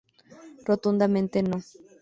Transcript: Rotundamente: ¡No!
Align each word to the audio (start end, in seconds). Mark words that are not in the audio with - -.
Rotundamente: 0.65 1.43
¡No! 1.43 1.57